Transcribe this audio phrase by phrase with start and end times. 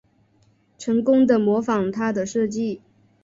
[0.79, 2.81] 成功的模仿他的设计